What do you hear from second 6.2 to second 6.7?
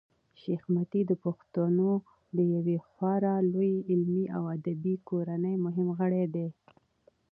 دﺉ.